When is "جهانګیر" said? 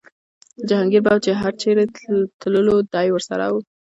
0.67-1.01